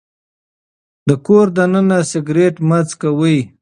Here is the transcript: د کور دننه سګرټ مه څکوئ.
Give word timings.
د 1.07 1.09
کور 1.25 1.47
دننه 1.57 1.97
سګرټ 2.11 2.55
مه 2.67 2.79
څکوئ. 2.89 3.39